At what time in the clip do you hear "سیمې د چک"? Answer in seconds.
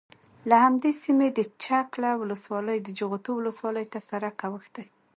1.03-1.89